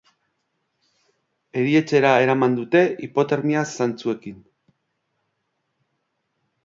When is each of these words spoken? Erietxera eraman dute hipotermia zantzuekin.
Erietxera 1.63 2.13
eraman 2.25 2.57
dute 2.61 2.81
hipotermia 3.09 3.63
zantzuekin. 3.77 4.43